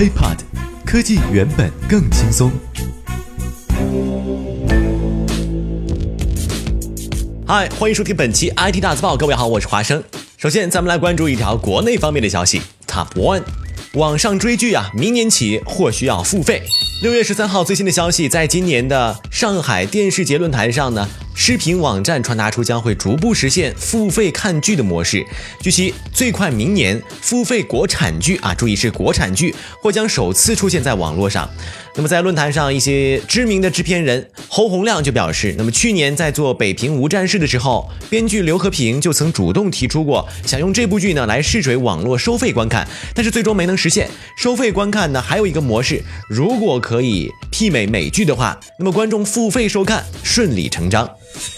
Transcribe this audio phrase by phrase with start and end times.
[0.00, 0.38] HeyPod，
[0.86, 2.50] 科技原本更轻松。
[7.46, 10.02] 嗨，欢迎收听本期 IT 大字报，各位好，我是华生。
[10.38, 13.42] 首先，咱们来关注一条国内方面的消息，Top One，
[13.92, 16.62] 网上追剧啊，明年起或需要付费。
[17.02, 21.06] 六月十三号最新的消息，在今年的上海电视节论坛上呢。
[21.42, 25.24] 视频网站传达出将会逐步实现付费看剧的模式。
[25.62, 31.48] 据悉，最快明年付费国产剧啊，注意是国产剧，或将首次出现在网络上。
[31.94, 44.10] 那么在论坛上，一些知名的制片人侯洪亮就表示，那么去年在做《北平无战事》的时候，编剧刘和平就曾主动提出过，想用这部剧呢来试水网络收费观看，但是最终没能实现。
[44.36, 51.06] 收费观看呢还有一个模式，如果可以媲美美剧的话，那么观众付费收看顺理成章。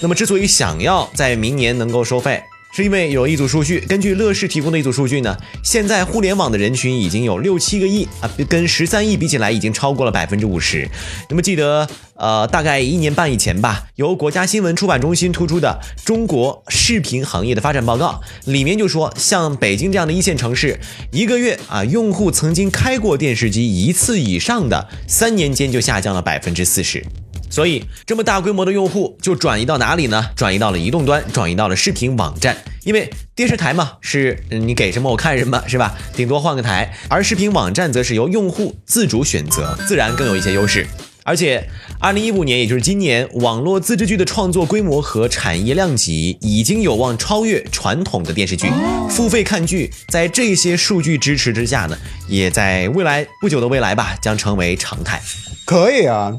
[0.01, 2.43] 那么，之所以想要在明年能够收费，
[2.75, 10.89] 是因为有一组数据，根据乐视提供的一组数据呢，现在互联网的人群已经有六七个亿啊，跟十三亿比起来，已经超过了百分之五十。
[11.29, 27.05] 那么，记得呃，大概一年半以前吧，由国家新闻出版中心突出的《中国视频行业的发展报告》里面就说，像北京这样的一线城市，一个月啊，用户曾经开过电视机一次以上的，三年间就下降了百分之四十。
[27.53, 30.31] 所以，这么大规模的用户就转移到哪里呢？
[30.35, 32.57] 转移到了移动端，转移到了视频网站。
[32.85, 35.95] 因为电视台嘛，是你给什么我看什么，是吧？
[36.17, 36.95] 顶多换个台。
[37.09, 40.87] 而视频网站则是由用户自主选择，自然更有一些优势。
[41.25, 41.69] 而且，
[42.01, 48.67] 二零一五年，也就是今年，网络自制剧的创作规模和产业量级已经有望超越传统的电视剧。
[49.11, 55.21] 付费看剧，在这些数据支持之下呢，也在未来不久的未来吧，将成为常态。
[55.67, 56.33] 可以啊。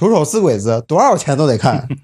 [0.00, 1.86] 徒手撕鬼子，多少钱都得看。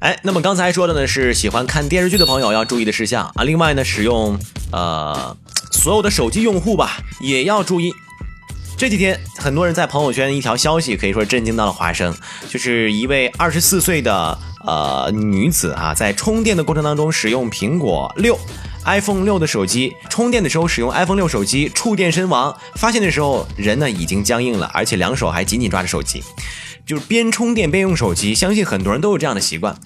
[0.00, 3.42] 哎，那么刚才说的呢是喜欢看电视剧的朋友要注意的事项啊。
[3.42, 4.38] 另外呢，使用
[4.70, 5.34] 呃
[5.72, 7.90] 所有的手机用户吧也要注意。
[8.76, 12.14] 这几天很多人在朋友圈一条消息可以说震惊到了华生，
[12.50, 18.38] 就是一位二十四岁的呃女子啊，在充电的过程当中使用苹果六。
[18.84, 26.22] iPhone 六的手机充电的时候使用 iPhone 六手机触电身亡，发现的时候人呢已经僵硬了，而且两手还紧紧抓着手机，
[26.86, 28.34] 就是边充电边用手机。
[28.34, 29.76] 相信很多人都有这样的习惯。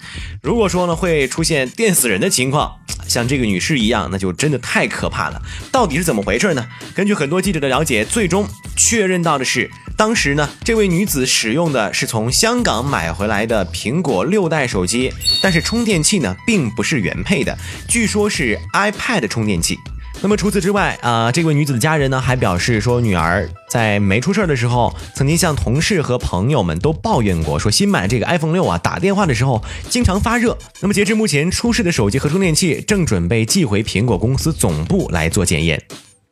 [0.41, 5.41] 如果说呢会出现电死人的情况，像这个女士一样，那就真的太可怕了。
[5.71, 6.65] 到底是怎么回事呢？
[6.95, 9.69] 根据很多记者的了解，最终确认到的是。
[9.97, 15.11] 当时呢，这位女子使用的是从香港买回来的苹果六代手机，
[15.41, 17.57] 但是充电器呢并不是原配的，
[17.87, 19.77] 据说是 iPad 充电器。
[20.21, 30.57] 那么除此之外啊，这位女子的家人呢还表示说，女儿在没出事的时候，曾经向同事和朋友们都抱怨过，说新买这个 iPhone 六啊，打电话的时候经常发热。
[30.81, 35.81] 那么截至目前，出事的手机和充电器正准备寄回苹果公司总部来做检验。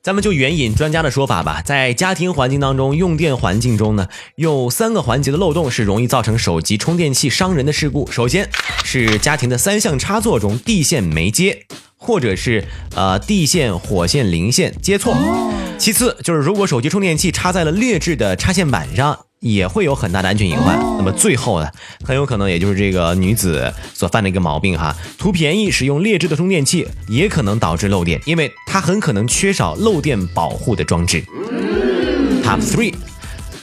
[0.03, 8.11] 咱们就援引专家的说法吧，在家庭环境当中，用电环境中呢，有三个环节的漏洞是容易造成手机充电器伤人的事故。
[8.11, 8.49] 首先
[8.83, 11.65] 是家庭的三相插座中地线没接，
[11.95, 15.15] 或者是呃地线、火线、零线接错。
[15.77, 19.17] 其次就是如果手机充电器插在了劣质的插线板上。
[19.43, 20.75] 也会有很大的安全隐患。
[20.97, 21.69] 那么最后呢，
[22.03, 31.23] 很有可能也就是这个女子所犯的一个毛病哈，图便宜使用劣质的充电器，也可能导致漏电，因为它很可能缺少漏电保护的装置。
[32.41, 32.93] Top three，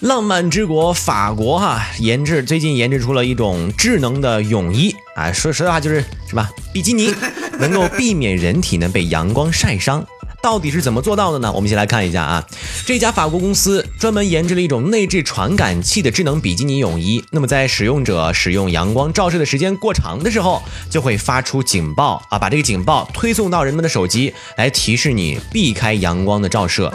[0.01, 7.15] 浪漫之国法国哈研制最近研制出了一种智能的泳衣啊，说实话就是什么，比基尼
[7.59, 10.07] 能够避免人体呢被阳光晒伤。
[10.43, 11.53] 到底是怎么做到的呢？
[11.53, 12.47] 我们先来看一下啊，
[12.87, 17.23] 这家法国公司专门研制了一种内置传感器的智能比基尼泳衣。
[17.31, 26.93] 那么在使用者使用阳光照射的时间过长的时候，就会发出警报啊，把这个警报推送到人们的手机，来提示你避开阳光的照射。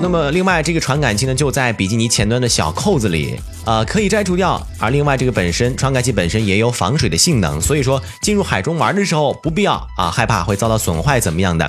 [0.00, 3.38] 那么另外这个传感器呢，就在比基尼前端的小扣子里。
[3.64, 4.64] 呃，可以摘除掉。
[4.78, 11.68] 而另外，这个本身传感器本身也有防水的性能，所以说进入海中玩的时候不必要啊害怕会遭到损坏怎么样的。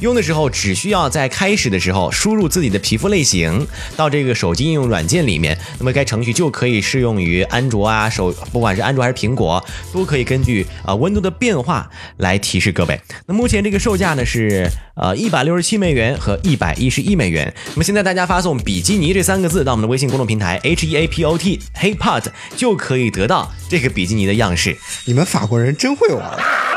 [0.00, 3.66] 用的时候只只需要在开始的时候输入自己的皮肤类型
[3.96, 11.88] 到这个手机应用软件里面，那么该程序就可以适用于安卓啊手，不管是安卓还是苹果，都可以根据啊温度的变化
[12.18, 13.00] 来提示各位。
[13.24, 17.50] 那目前这个售价呢是呃一百六十七美元和一百一十一美元。
[17.72, 21.38] 那么现在大家发送“比基尼”这三个字到我们的微信公众平台 H E A P O。
[21.38, 22.24] T HeyPod
[22.58, 24.76] 就可以得到这个比基尼的样式。
[25.06, 26.67] 你们法国人真会玩。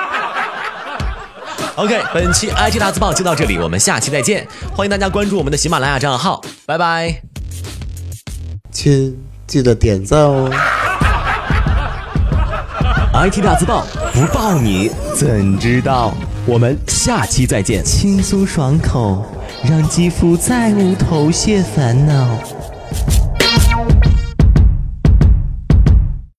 [1.75, 4.47] OK，本期 IT 大字报就到这里，我们下期再见。
[4.75, 7.21] 欢迎大家关注我们的喜马拉雅账号，拜拜。
[8.71, 9.17] 亲，
[9.47, 10.49] 记得点赞哦。
[13.13, 16.13] IT 大字报不报你怎知道？
[16.45, 17.83] 我们下期再见。
[17.83, 19.25] 轻松爽口，
[19.63, 22.39] 让肌肤再无头屑烦恼。